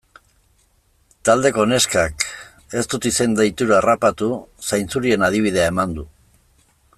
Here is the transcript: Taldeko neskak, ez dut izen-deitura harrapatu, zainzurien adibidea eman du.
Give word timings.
Taldeko 1.29 1.65
neskak, 1.71 2.25
ez 2.81 2.83
dut 2.93 3.07
izen-deitura 3.11 3.77
harrapatu, 3.81 4.31
zainzurien 4.71 5.27
adibidea 5.29 5.69
eman 5.75 5.95
du. 6.01 6.09